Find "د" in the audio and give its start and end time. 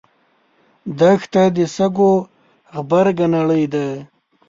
1.55-1.57